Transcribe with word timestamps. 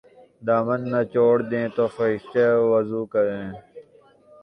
دامن 0.45 0.81
نچوڑ 0.91 1.35
دیں 1.49 1.67
تو 1.75 1.83
فرشتے 1.95 2.45
وضو 2.71 3.01
کریں'' 3.13 3.55